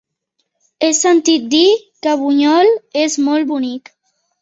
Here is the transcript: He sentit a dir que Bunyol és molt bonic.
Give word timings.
He 0.85 0.89
sentit 0.99 1.45
a 1.45 1.53
dir 1.53 1.69
que 2.07 2.17
Bunyol 2.25 2.75
és 3.07 3.23
molt 3.31 3.51
bonic. 3.55 3.97